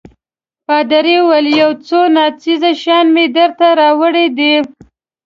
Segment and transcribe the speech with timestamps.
[0.65, 4.53] پادري وویل: یو څو ناڅېزه شیان مې درته راوړي دي.